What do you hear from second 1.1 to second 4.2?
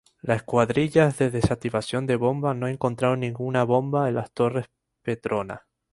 de desactivación de bombas no encontraron ninguna bomba en